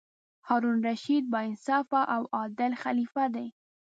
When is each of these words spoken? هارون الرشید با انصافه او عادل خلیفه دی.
هارون 0.47 0.77
الرشید 0.79 1.29
با 1.31 1.37
انصافه 1.37 2.09
او 2.13 2.25
عادل 2.33 2.71
خلیفه 2.83 3.29
دی. 3.33 3.53